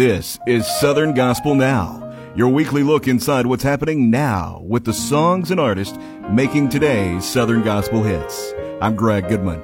This 0.00 0.38
is 0.46 0.66
Southern 0.66 1.12
Gospel 1.12 1.54
Now, 1.54 2.16
your 2.34 2.48
weekly 2.48 2.82
look 2.82 3.06
inside 3.06 3.44
what's 3.44 3.62
happening 3.62 4.08
now 4.08 4.62
with 4.66 4.86
the 4.86 4.94
songs 4.94 5.50
and 5.50 5.60
artists 5.60 5.98
making 6.30 6.70
today's 6.70 7.28
Southern 7.28 7.60
Gospel 7.60 8.02
hits. 8.02 8.54
I'm 8.80 8.96
Greg 8.96 9.28
Goodman. 9.28 9.62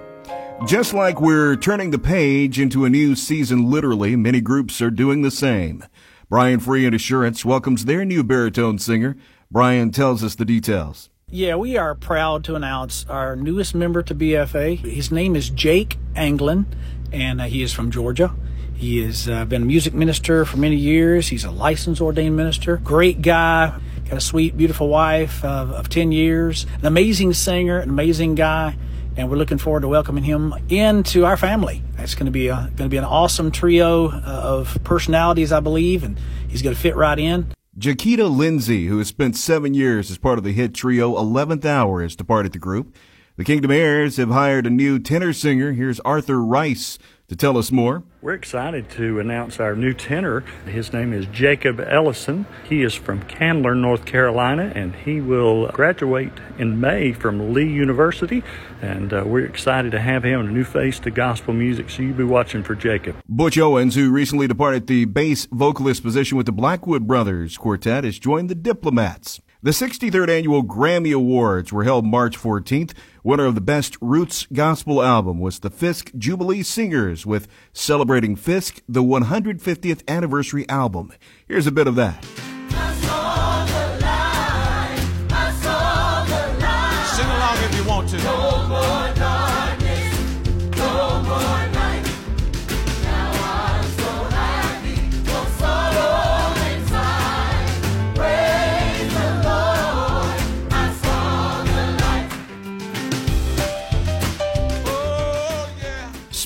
Just 0.67 0.93
like 0.93 1.23
we're 1.23 1.57
turning 1.57 1.91
the 1.91 1.99
page 1.99 2.61
into 2.61 2.85
a 2.85 2.91
new 2.91 3.17
season 3.17 3.71
literally, 3.71 4.15
many 4.15 4.43
groups 4.43 4.83
are 4.83 4.91
doing 4.91 5.23
the 5.23 5.31
same. 5.31 5.83
Brian 6.29 6.61
Free 6.61 6.85
and 6.85 6.95
Assurance 6.95 7.43
welcomes 7.43 7.87
their 7.87 8.05
new 8.05 8.23
baritone 8.23 8.79
singer. 8.79 9.17
Brian 9.51 9.91
tells 9.91 10.23
us 10.23 10.35
the 10.35 10.45
details. 10.45 11.09
Yeah, 11.31 11.57
we 11.57 11.79
are 11.79 11.95
proud 11.95 12.45
to 12.45 12.57
announce 12.57 13.07
our 13.09 13.37
newest 13.37 13.75
member 13.75 14.03
to 14.03 14.15
BFA. 14.15 14.81
His 14.81 15.11
name 15.11 15.35
is 15.35 15.49
Jake 15.49 15.97
Anglin, 16.15 16.67
and 17.11 17.41
uh, 17.41 17.45
he 17.45 17.63
is 17.63 17.73
from 17.73 17.91
Georgia. 17.91 18.35
He 18.77 19.03
has 19.03 19.27
uh, 19.27 19.47
been 19.47 19.63
a 19.63 19.65
music 19.65 19.95
minister 19.95 20.45
for 20.45 20.59
many 20.59 20.77
years. 20.77 21.29
He's 21.29 21.45
a 21.45 21.51
licensed 21.51 22.03
ordained 22.03 22.37
minister. 22.37 22.77
Great 22.77 23.23
guy. 23.23 23.79
Got 24.09 24.19
a 24.19 24.21
sweet, 24.21 24.55
beautiful 24.57 24.89
wife 24.89 25.43
of, 25.43 25.71
of 25.71 25.89
10 25.89 26.13
years. 26.13 26.67
An 26.81 26.87
amazing 26.87 27.33
singer, 27.33 27.79
an 27.79 27.89
amazing 27.89 28.35
guy. 28.35 28.77
And 29.17 29.31
we're 29.31 29.39
looking 29.39 29.57
forward 29.57 29.81
to 29.81 29.89
welcoming 29.89 30.25
him 30.25 30.55
into 30.69 31.25
our 31.25 31.39
family. 31.39 31.83
It's 31.97 32.15
going 32.15 32.27
to 32.27 32.33
be 32.33 32.49
a, 32.49 32.71
going 32.77 32.77
to 32.77 32.89
be 32.91 32.99
an 32.99 33.05
awesome 33.05 33.51
trio 33.51 34.09
uh, 34.09 34.15
of 34.15 34.79
personalities, 34.85 35.53
I 35.53 35.61
believe, 35.61 36.05
and 36.05 36.19
he's 36.47 36.61
going 36.61 36.75
to 36.75 36.81
fit 36.81 36.97
right 36.97 37.19
in. 37.19 37.53
Jaquita 37.79 38.31
Lindsay, 38.31 38.87
who 38.87 38.99
has 38.99 39.09
spent 39.09 39.37
seven 39.37 39.73
years 39.73 40.11
as 40.11 40.19
part 40.19 40.37
of 40.37 40.45
the 40.45 40.53
hit 40.53 40.75
trio 40.75 41.15
11th 41.15 41.65
Hour, 41.65 42.03
has 42.03 42.15
departed 42.15 42.53
the 42.53 42.59
group. 42.59 42.95
The 43.37 43.45
Kingdom 43.45 43.71
Heirs 43.71 44.19
have 44.19 44.31
hired 44.31 44.67
a 44.67 44.71
new 44.71 44.99
tenor 44.99 45.33
singer. 45.33 45.73
Here's 45.73 46.01
Arthur 46.01 46.43
Rice 46.43 46.99
to 47.29 47.37
tell 47.37 47.59
us 47.59 47.73
more. 47.73 48.03
We're 48.23 48.35
excited 48.35 48.89
to 48.91 49.21
announce 49.21 49.61
our 49.61 49.75
new 49.77 49.93
tenor. 49.93 50.41
His 50.67 50.93
name 50.93 51.13
is 51.13 51.27
Jacob 51.27 51.81
Ellison. 51.81 52.47
He 52.69 52.83
is 52.83 52.95
from 52.95 53.23
Candler, 53.23 53.75
North 53.75 54.05
Carolina, 54.05 54.73
and 54.75 54.95
he 54.95 55.21
will 55.21 55.69
graduate 55.69 56.33
in 56.59 56.81
May 56.81 57.13
from 57.13 57.53
Lee 57.53 57.69
University. 57.69 58.43
And 58.83 59.13
uh, 59.13 59.25
we're 59.27 59.45
excited 59.45 59.93
to 59.93 60.01
have 60.01 60.25
him, 60.25 60.41
a 60.41 60.45
new 60.45 60.65
face 60.65 60.99
to 61.01 61.11
gospel 61.11 61.55
music. 61.55 61.91
So 61.91 62.03
you'll 62.03 62.17
be 62.17 62.25
watching 62.25 62.63
for 62.63 62.75
Jacob. 62.75 63.17
Butch 63.29 63.59
Owens, 63.59 63.95
who 63.95 64.11
recently 64.11 64.47
departed 64.47 64.87
the 64.87 65.05
bass 65.05 65.47
vocalist 65.51 66.03
position 66.03 66.37
with 66.37 66.47
the 66.47 66.53
Blackwood 66.53 67.07
Brothers 67.07 67.57
Quartet, 67.57 68.05
has 68.05 68.19
joined 68.19 68.51
the 68.51 68.55
Diplomats. 68.55 69.41
The 69.67 69.73
63rd 69.73 70.29
Annual 70.29 70.63
Grammy 70.63 71.13
Awards 71.13 71.73
were 71.73 71.83
held 71.83 72.07
March 72.07 72.39
14th. 72.39 72.93
Winner 73.25 73.47
of 73.47 73.57
the 73.57 73.61
Best 73.61 73.97
Roots 74.01 74.47
Gospel 74.53 75.03
Album 75.03 75.41
was 75.41 75.59
the 75.59 75.71
Fisk 75.71 76.13
Jubilee 76.17 76.63
Singers 76.63 77.27
with 77.27 77.49
Celebrating 77.73 78.37
Fisk, 78.37 78.81
the 78.89 79.03
150th 79.03 80.05
Anniversary 80.07 80.69
Album. 80.69 81.13
Here's 81.49 81.67
a 81.67 81.73
bit 81.73 81.89
of 81.89 81.97
that. 81.97 82.25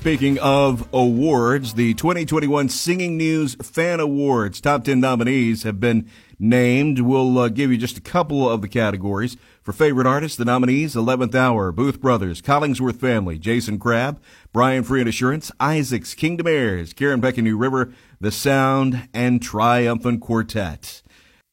Speaking 0.00 0.38
of 0.38 0.88
awards, 0.94 1.74
the 1.74 1.92
2021 1.92 2.70
Singing 2.70 3.18
News 3.18 3.54
Fan 3.56 4.00
Awards 4.00 4.58
top 4.58 4.84
10 4.84 4.98
nominees 4.98 5.64
have 5.64 5.78
been 5.78 6.08
named. 6.38 7.00
We'll 7.00 7.38
uh, 7.38 7.50
give 7.50 7.70
you 7.70 7.76
just 7.76 7.98
a 7.98 8.00
couple 8.00 8.48
of 8.48 8.62
the 8.62 8.68
categories. 8.68 9.36
For 9.62 9.75
favorite 9.75 10.06
artist, 10.06 10.38
the 10.38 10.47
nominees 10.47 10.94
11th 10.94 11.34
Hour, 11.34 11.70
Booth 11.70 12.00
Brothers, 12.00 12.41
Collingsworth 12.41 12.97
Family, 12.97 13.38
Jason 13.38 13.78
Crabb, 13.78 14.19
Brian 14.54 14.84
Free 14.84 15.00
and 15.00 15.08
Assurance, 15.10 15.52
Isaacs, 15.60 16.14
Kingdom 16.14 16.46
Heirs, 16.46 16.94
Karen 16.94 17.20
Peck 17.20 17.36
and 17.36 17.44
New 17.44 17.58
River, 17.58 17.92
The 18.22 18.32
Sound, 18.32 19.06
and 19.12 19.42
Triumphant 19.42 20.22
Quartet. 20.22 21.02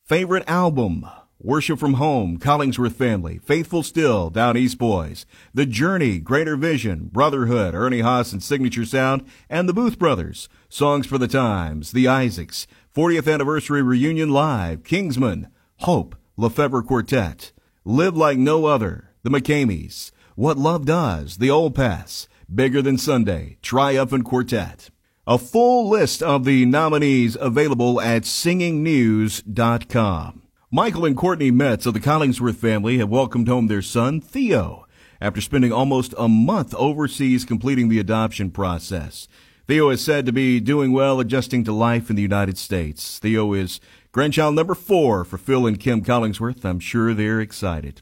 Favorite 0.06 0.46
album, 0.48 1.06
Worship 1.40 1.78
from 1.78 1.94
Home, 1.96 2.40
Collingsworth 2.40 2.96
Family, 2.96 3.38
Faithful 3.38 3.84
Still, 3.84 4.32
Down 4.32 4.58
East 4.58 4.80
Boys, 4.80 5.28
The 5.54 5.68
Journey, 5.68 6.18
Greater 6.18 6.56
Vision, 6.56 7.12
Brotherhood, 7.14 7.76
Ernie 7.76 8.02
Haase 8.02 8.34
and 8.34 8.42
Signature 8.42 8.86
Sound, 8.86 9.24
and 9.48 9.70
the 9.70 9.74
Booth 9.74 10.00
Brothers, 10.00 10.50
Songs 10.68 11.06
for 11.06 11.20
the 11.20 11.28
Times, 11.28 11.92
The 11.92 12.08
Isaacs, 12.08 12.66
40th 12.96 13.32
Anniversary 13.32 13.84
Reunion 13.84 14.32
Live, 14.32 14.82
Kingsmen, 14.82 15.52
Hope, 15.82 16.16
LeFevre 16.40 16.84
Quartet, 16.84 17.52
Live 17.86 18.18
Like 18.18 18.40
No 18.40 18.66
Other, 18.66 19.12
The 19.22 19.30
McKameys, 19.30 20.10
What 20.34 20.58
Love 20.58 20.86
Does, 20.86 21.38
The 21.38 21.52
Old 21.52 21.76
Paths, 21.76 22.28
Bigger 22.54 22.82
Than 22.82 22.98
Sunday, 22.98 23.58
Triumphant 23.62 24.26
Quartet. 24.26 24.90
A 25.28 25.38
full 25.38 25.88
list 25.88 26.24
of 26.24 26.46
the 26.46 26.66
nominees 26.66 27.38
available 27.40 28.02
at 28.02 28.24
singingnews.com. 28.24 30.42
Michael 30.70 31.06
and 31.06 31.16
Courtney 31.16 31.50
Metz 31.50 31.86
of 31.86 31.94
the 31.94 32.00
Collingsworth 32.02 32.58
family 32.58 32.98
have 32.98 33.08
welcomed 33.08 33.48
home 33.48 33.68
their 33.68 33.82
son, 33.82 34.20
Theo, 34.20 34.86
after 35.22 35.40
spending 35.40 35.72
almost 35.72 36.14
a 36.18 36.28
month 36.28 36.76
overseas 36.76 37.46
completing 37.46 37.88
the 37.88 38.00
adoption 38.00 38.52
process. 38.52 39.30
Theo 39.66 39.90
is 39.90 40.04
said 40.04 40.26
to 40.26 40.34
be 40.34 40.60
doing 40.60 40.92
well 40.92 41.22
adjusting 41.22 41.64
to 41.64 41.72
life 41.72 42.10
in 42.10 42.18
the 42.18 42.22
United 42.22 42.58
States. 42.58 43.18
Theo 43.18 43.54
is 43.54 43.80
grandchild 44.12 44.56
number 44.56 44.76
four 44.76 45.24
for 45.24 45.38
Phil 45.38 45.66
and 45.66 45.80
Kim 45.80 46.04
Collingsworth. 46.04 46.66
I'm 46.66 46.82
sure 46.82 47.14
they're 47.14 47.40
excited. 47.40 48.02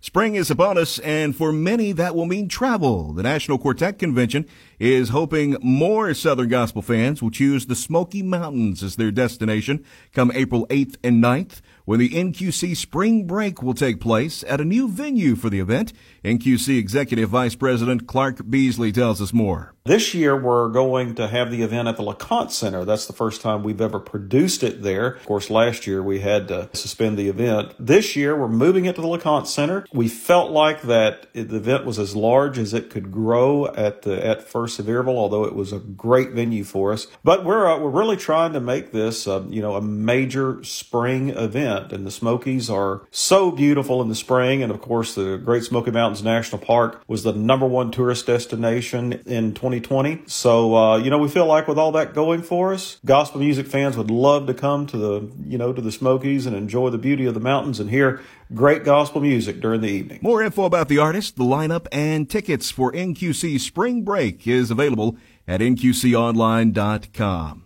Spring 0.00 0.36
is 0.36 0.52
upon 0.52 0.78
us, 0.78 1.00
and 1.00 1.34
for 1.34 1.50
many 1.50 1.90
that 1.90 2.14
will 2.14 2.26
mean 2.26 2.48
travel. 2.48 3.12
The 3.14 3.24
National 3.24 3.58
Quartet 3.58 3.98
Convention 3.98 4.46
is 4.78 5.08
hoping 5.10 5.56
more 5.62 6.12
Southern 6.14 6.48
Gospel 6.48 6.82
fans 6.82 7.22
will 7.22 7.30
choose 7.30 7.66
the 7.66 7.74
Smoky 7.74 8.22
Mountains 8.22 8.82
as 8.82 8.96
their 8.96 9.10
destination 9.10 9.84
come 10.12 10.30
April 10.34 10.66
8th 10.68 10.96
and 11.02 11.22
9th 11.22 11.60
when 11.84 12.00
the 12.00 12.10
NQC 12.10 12.76
Spring 12.76 13.26
Break 13.26 13.62
will 13.62 13.74
take 13.74 14.00
place 14.00 14.44
at 14.48 14.60
a 14.60 14.64
new 14.64 14.88
venue 14.88 15.36
for 15.36 15.48
the 15.48 15.60
event. 15.60 15.92
NQC 16.24 16.78
Executive 16.78 17.30
Vice 17.30 17.54
President 17.54 18.06
Clark 18.06 18.50
Beasley 18.50 18.92
tells 18.92 19.22
us 19.22 19.32
more. 19.32 19.72
This 19.84 20.14
year, 20.14 20.36
we're 20.36 20.68
going 20.68 21.14
to 21.14 21.28
have 21.28 21.52
the 21.52 21.62
event 21.62 21.86
at 21.86 21.96
the 21.96 22.02
LeConte 22.02 22.50
Center. 22.50 22.84
That's 22.84 23.06
the 23.06 23.12
first 23.12 23.40
time 23.40 23.62
we've 23.62 23.80
ever 23.80 24.00
produced 24.00 24.64
it 24.64 24.82
there. 24.82 25.12
Of 25.12 25.26
course, 25.26 25.48
last 25.48 25.86
year 25.86 26.02
we 26.02 26.18
had 26.18 26.48
to 26.48 26.68
suspend 26.72 27.16
the 27.16 27.28
event. 27.28 27.72
This 27.78 28.16
year, 28.16 28.36
we're 28.36 28.48
moving 28.48 28.86
it 28.86 28.96
to 28.96 29.00
the 29.00 29.06
LeConte 29.06 29.46
Center. 29.46 29.86
We 29.92 30.08
felt 30.08 30.50
like 30.50 30.82
that 30.82 31.32
the 31.34 31.54
event 31.54 31.84
was 31.84 32.00
as 32.00 32.16
large 32.16 32.58
as 32.58 32.74
it 32.74 32.90
could 32.90 33.12
grow 33.12 33.68
at 33.68 34.02
the 34.02 34.26
at 34.26 34.42
First 34.42 34.65
Sevierville, 34.66 35.16
although 35.16 35.44
it 35.44 35.54
was 35.54 35.72
a 35.72 35.78
great 35.78 36.30
venue 36.30 36.64
for 36.64 36.92
us. 36.92 37.06
But 37.24 37.44
we're 37.44 37.66
uh, 37.66 37.78
we're 37.78 37.90
really 37.90 38.16
trying 38.16 38.52
to 38.52 38.60
make 38.60 38.92
this, 38.92 39.26
uh, 39.26 39.44
you 39.48 39.62
know, 39.62 39.74
a 39.74 39.80
major 39.80 40.62
spring 40.64 41.30
event. 41.30 41.92
And 41.92 42.06
the 42.06 42.10
Smokies 42.10 42.68
are 42.70 43.02
so 43.10 43.50
beautiful 43.50 44.02
in 44.02 44.08
the 44.08 44.14
spring, 44.14 44.62
and 44.62 44.72
of 44.72 44.80
course, 44.80 45.14
the 45.14 45.36
Great 45.38 45.64
Smoky 45.64 45.90
Mountains 45.90 46.22
National 46.22 46.60
Park 46.60 47.02
was 47.06 47.22
the 47.22 47.32
number 47.32 47.66
one 47.66 47.90
tourist 47.90 48.26
destination 48.26 49.14
in 49.26 49.54
2020. 49.54 50.22
So, 50.26 50.76
uh, 50.76 50.96
you 50.98 51.10
know, 51.10 51.18
we 51.18 51.28
feel 51.28 51.46
like 51.46 51.68
with 51.68 51.78
all 51.78 51.92
that 51.92 52.14
going 52.14 52.42
for 52.42 52.72
us, 52.72 52.98
gospel 53.04 53.40
music 53.40 53.66
fans 53.66 53.96
would 53.96 54.10
love 54.10 54.46
to 54.46 54.54
come 54.54 54.86
to 54.86 54.96
the, 54.96 55.30
you 55.44 55.58
know, 55.58 55.72
to 55.72 55.80
the 55.80 55.92
Smokies 55.92 56.46
and 56.46 56.56
enjoy 56.56 56.90
the 56.90 56.98
beauty 56.98 57.26
of 57.26 57.34
the 57.34 57.40
mountains 57.40 57.80
and 57.80 57.90
hear 57.90 58.20
great 58.54 58.84
gospel 58.84 59.20
music 59.20 59.60
during 59.60 59.80
the 59.80 59.88
evening. 59.88 60.20
More 60.22 60.42
info 60.42 60.64
about 60.64 60.88
the 60.88 60.98
artist, 60.98 61.36
the 61.36 61.44
lineup, 61.44 61.86
and 61.92 62.28
tickets 62.28 62.70
for 62.70 62.92
NQC 62.92 63.60
Spring 63.60 64.02
Break 64.02 64.46
is 64.46 64.70
available 64.70 65.16
at 65.46 65.60
nqconline.com. 65.60 67.62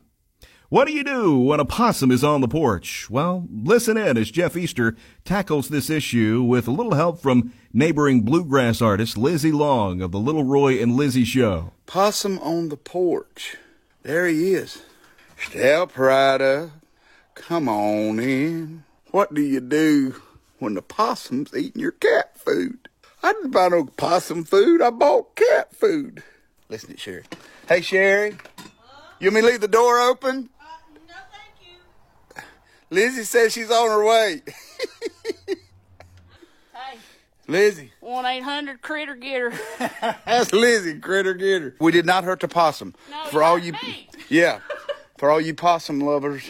What 0.69 0.87
do 0.87 0.93
you 0.93 1.03
do 1.03 1.37
when 1.37 1.59
a 1.59 1.65
possum 1.65 2.13
is 2.13 2.23
on 2.23 2.43
the 2.43 2.49
porch? 2.49 3.11
Well, 3.11 3.49
listen 3.51 3.97
in 3.97 4.17
as 4.17 4.31
Jeff 4.31 4.57
Easter 4.57 4.95
tackles 5.25 5.69
this 5.69 5.91
issue 5.91 6.45
with 6.45 6.69
a 6.69 6.71
little 6.71 6.95
help 6.95 7.21
from 7.21 7.53
neighboring 7.73 8.23
bluegrass 8.23 8.81
artist 8.81 9.19
Lizzie 9.19 9.51
Long 9.51 10.01
of 10.01 10.13
the 10.13 10.21
Little 10.21 10.45
Roy 10.45 10.81
and 10.81 10.95
Lizzie 10.95 11.25
Show. 11.25 11.73
Possum 11.87 12.39
on 12.39 12.69
the 12.69 12.77
porch. 12.77 13.57
There 14.05 14.29
he 14.29 14.55
is. 14.55 14.83
Step 15.37 15.99
right 15.99 16.41
up. 16.41 16.71
Come 17.35 17.69
on 17.69 18.21
in. 18.21 18.85
What 19.11 19.35
do 19.35 19.43
you 19.43 19.59
do 19.59 20.23
when 20.61 20.75
the 20.75 20.83
possum's 20.83 21.55
eating 21.57 21.81
your 21.81 21.91
cat 21.93 22.39
food? 22.39 22.89
I 23.23 23.33
didn't 23.33 23.51
buy 23.51 23.69
no 23.69 23.85
possum 23.85 24.45
food. 24.45 24.81
I 24.81 24.91
bought 24.91 25.35
cat 25.35 25.75
food. 25.75 26.23
Listen 26.69 26.91
to 26.93 26.97
Sherry. 26.97 27.25
Hey, 27.69 27.81
Sherry. 27.81 28.37
You 29.19 29.27
want 29.31 29.35
me 29.35 29.41
to 29.43 29.47
leave 29.49 29.61
the 29.61 29.69
door 29.69 29.99
open? 30.01 30.49
Uh, 30.61 30.65
no, 31.09 31.15
thank 31.33 31.69
you. 32.37 32.43
Lizzie 32.91 33.25
says 33.25 33.53
she's 33.53 33.71
on 33.71 33.89
her 33.89 34.05
way. 34.05 34.43
Hey, 36.73 36.99
Lizzie. 37.49 37.93
1 38.01 38.25
800 38.25 38.81
Critter 38.81 39.15
Getter. 39.17 39.53
That's 40.25 40.53
Lizzie, 40.53 40.99
critter 41.01 41.35
getter. 41.35 41.75
We 41.81 41.91
did 41.93 42.07
not 42.07 42.23
hurt 42.25 42.41
the 42.41 42.49
possum. 42.49 42.95
No, 43.11 43.25
For 43.27 43.43
all 43.43 43.59
you, 43.59 43.73
me. 43.73 44.09
yeah. 44.29 44.61
For 45.19 45.31
all 45.31 45.41
you 45.41 45.53
possum 45.55 46.01
lovers. 46.01 46.49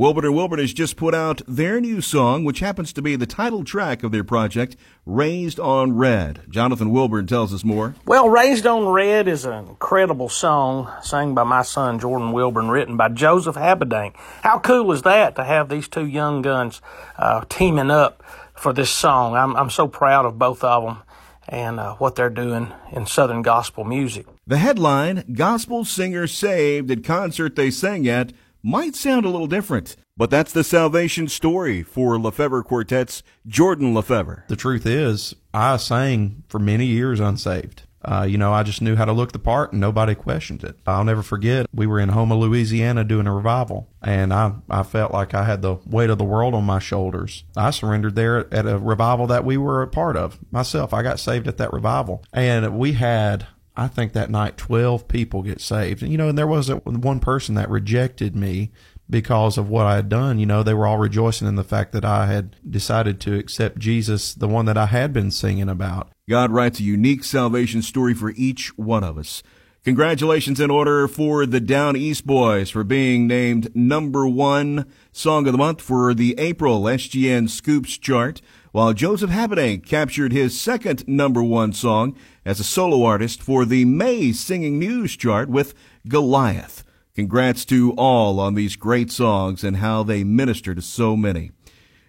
Wilburn 0.00 0.24
and 0.24 0.34
Wilburn 0.34 0.60
has 0.60 0.72
just 0.72 0.96
put 0.96 1.14
out 1.14 1.42
their 1.46 1.78
new 1.78 2.00
song, 2.00 2.42
which 2.42 2.60
happens 2.60 2.90
to 2.94 3.02
be 3.02 3.16
the 3.16 3.26
title 3.26 3.64
track 3.64 4.02
of 4.02 4.12
their 4.12 4.24
project, 4.24 4.74
Raised 5.04 5.60
on 5.60 5.94
Red. 5.94 6.40
Jonathan 6.48 6.90
Wilburn 6.90 7.26
tells 7.26 7.52
us 7.52 7.64
more. 7.64 7.94
Well, 8.06 8.30
Raised 8.30 8.66
on 8.66 8.88
Red 8.88 9.28
is 9.28 9.44
an 9.44 9.52
incredible 9.52 10.30
song 10.30 10.90
sung 11.02 11.34
by 11.34 11.44
my 11.44 11.60
son 11.60 11.98
Jordan 11.98 12.32
Wilburn, 12.32 12.70
written 12.70 12.96
by 12.96 13.10
Joseph 13.10 13.56
Habedank. 13.56 14.16
How 14.42 14.58
cool 14.58 14.90
is 14.92 15.02
that 15.02 15.36
to 15.36 15.44
have 15.44 15.68
these 15.68 15.86
two 15.86 16.06
young 16.06 16.40
guns 16.40 16.80
uh, 17.18 17.44
teaming 17.50 17.90
up 17.90 18.22
for 18.54 18.72
this 18.72 18.88
song? 18.88 19.34
I'm, 19.34 19.54
I'm 19.54 19.68
so 19.68 19.86
proud 19.86 20.24
of 20.24 20.38
both 20.38 20.64
of 20.64 20.82
them 20.82 21.02
and 21.46 21.78
uh, 21.78 21.96
what 21.96 22.14
they're 22.14 22.30
doing 22.30 22.72
in 22.90 23.04
Southern 23.04 23.42
gospel 23.42 23.84
music. 23.84 24.24
The 24.46 24.56
headline, 24.56 25.34
Gospel 25.34 25.84
Singer 25.84 26.26
Saved 26.26 26.90
at 26.90 27.04
Concert 27.04 27.54
They 27.54 27.70
Sang 27.70 28.08
At, 28.08 28.32
might 28.62 28.94
sound 28.94 29.24
a 29.24 29.30
little 29.30 29.46
different, 29.46 29.96
but 30.16 30.30
that's 30.30 30.52
the 30.52 30.64
salvation 30.64 31.28
story 31.28 31.82
for 31.82 32.16
LeFevre 32.16 32.64
Quartet's 32.64 33.22
Jordan 33.46 33.94
LeFevre. 33.94 34.46
The 34.48 34.56
truth 34.56 34.86
is, 34.86 35.34
I 35.54 35.76
sang 35.76 36.44
for 36.48 36.58
many 36.58 36.86
years 36.86 37.20
unsaved. 37.20 37.82
Uh, 38.02 38.26
you 38.28 38.38
know, 38.38 38.52
I 38.52 38.62
just 38.62 38.80
knew 38.80 38.96
how 38.96 39.04
to 39.04 39.12
look 39.12 39.32
the 39.32 39.38
part 39.38 39.72
and 39.72 39.80
nobody 39.80 40.14
questioned 40.14 40.64
it. 40.64 40.78
I'll 40.86 41.04
never 41.04 41.22
forget, 41.22 41.66
we 41.74 41.86
were 41.86 42.00
in 42.00 42.10
Houma, 42.10 42.34
Louisiana 42.34 43.04
doing 43.04 43.26
a 43.26 43.34
revival 43.34 43.88
and 44.02 44.32
I, 44.32 44.54
I 44.70 44.82
felt 44.84 45.12
like 45.12 45.34
I 45.34 45.44
had 45.44 45.60
the 45.60 45.76
weight 45.86 46.08
of 46.08 46.16
the 46.16 46.24
world 46.24 46.54
on 46.54 46.64
my 46.64 46.78
shoulders. 46.78 47.44
I 47.56 47.70
surrendered 47.70 48.14
there 48.14 48.52
at 48.52 48.66
a 48.66 48.78
revival 48.78 49.26
that 49.26 49.44
we 49.44 49.58
were 49.58 49.82
a 49.82 49.86
part 49.86 50.16
of 50.16 50.38
myself. 50.50 50.94
I 50.94 51.02
got 51.02 51.20
saved 51.20 51.46
at 51.46 51.58
that 51.58 51.74
revival 51.74 52.24
and 52.32 52.78
we 52.78 52.92
had 52.94 53.46
I 53.76 53.88
think 53.88 54.12
that 54.12 54.30
night 54.30 54.56
12 54.56 55.08
people 55.08 55.42
get 55.42 55.60
saved. 55.60 56.02
And, 56.02 56.10
you 56.10 56.18
know, 56.18 56.28
and 56.28 56.38
there 56.38 56.46
was 56.46 56.68
a, 56.68 56.76
one 56.76 57.20
person 57.20 57.54
that 57.54 57.70
rejected 57.70 58.34
me 58.36 58.70
because 59.08 59.58
of 59.58 59.68
what 59.68 59.86
I 59.86 59.96
had 59.96 60.08
done. 60.08 60.38
You 60.38 60.46
know, 60.46 60.62
they 60.62 60.74
were 60.74 60.86
all 60.86 60.98
rejoicing 60.98 61.48
in 61.48 61.56
the 61.56 61.64
fact 61.64 61.92
that 61.92 62.04
I 62.04 62.26
had 62.26 62.56
decided 62.68 63.20
to 63.22 63.38
accept 63.38 63.78
Jesus, 63.78 64.34
the 64.34 64.48
one 64.48 64.66
that 64.66 64.78
I 64.78 64.86
had 64.86 65.12
been 65.12 65.30
singing 65.30 65.68
about. 65.68 66.10
God 66.28 66.50
writes 66.50 66.78
a 66.78 66.84
unique 66.84 67.24
salvation 67.24 67.82
story 67.82 68.14
for 68.14 68.32
each 68.36 68.76
one 68.78 69.02
of 69.02 69.18
us. 69.18 69.42
Congratulations 69.82 70.60
in 70.60 70.70
order 70.70 71.08
for 71.08 71.46
the 71.46 71.58
Down 71.58 71.96
East 71.96 72.26
Boys 72.26 72.68
for 72.68 72.84
being 72.84 73.26
named 73.26 73.74
number 73.74 74.28
one 74.28 74.84
song 75.10 75.46
of 75.46 75.52
the 75.52 75.58
month 75.58 75.80
for 75.80 76.12
the 76.12 76.34
April 76.36 76.82
SGN 76.82 77.48
Scoops 77.48 77.96
chart, 77.96 78.42
while 78.72 78.92
Joseph 78.92 79.30
Habedank 79.30 79.86
captured 79.86 80.32
his 80.32 80.60
second 80.60 81.08
number 81.08 81.42
one 81.42 81.72
song 81.72 82.14
as 82.44 82.60
a 82.60 82.64
solo 82.64 83.04
artist 83.04 83.42
for 83.42 83.64
the 83.64 83.86
May 83.86 84.32
Singing 84.32 84.78
News 84.78 85.16
chart 85.16 85.48
with 85.48 85.72
Goliath. 86.06 86.84
Congrats 87.14 87.64
to 87.64 87.92
all 87.92 88.38
on 88.38 88.56
these 88.56 88.76
great 88.76 89.10
songs 89.10 89.64
and 89.64 89.78
how 89.78 90.02
they 90.02 90.24
minister 90.24 90.74
to 90.74 90.82
so 90.82 91.16
many. 91.16 91.52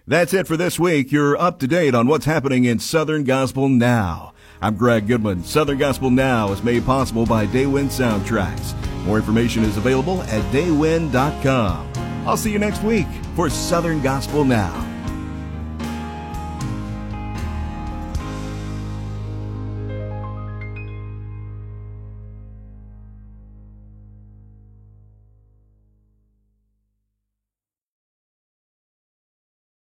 That's 0.05 0.33
it 0.33 0.45
for 0.45 0.57
this 0.57 0.77
week. 0.77 1.09
You're 1.13 1.37
up 1.37 1.57
to 1.59 1.67
date 1.67 1.95
on 1.95 2.07
what's 2.07 2.25
happening 2.25 2.65
in 2.65 2.79
Southern 2.79 3.23
Gospel 3.23 3.69
now. 3.69 4.33
I'm 4.61 4.75
Greg 4.75 5.07
Goodman. 5.07 5.43
Southern 5.43 5.79
Gospel 5.79 6.11
Now 6.11 6.51
is 6.51 6.63
made 6.63 6.85
possible 6.85 7.25
by 7.25 7.47
Daywind 7.47 7.87
Soundtracks. 7.87 8.75
More 9.05 9.17
information 9.17 9.63
is 9.63 9.77
available 9.77 10.21
at 10.23 10.43
daywind.com. 10.53 11.91
I'll 12.27 12.37
see 12.37 12.51
you 12.51 12.59
next 12.59 12.83
week 12.83 13.07
for 13.35 13.49
Southern 13.49 14.01
Gospel 14.01 14.45
Now. 14.45 14.90